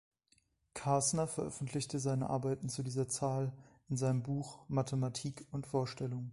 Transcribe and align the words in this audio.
Kasner 0.73 1.27
veröffentlichte 1.27 1.99
seine 1.99 2.31
Arbeiten 2.31 2.69
zu 2.69 2.81
dieser 2.81 3.07
Zahl 3.07 3.53
in 3.87 3.97
seinem 3.97 4.23
Buch 4.23 4.57
„Mathematik 4.67 5.45
und 5.51 5.67
Vorstellung“. 5.67 6.29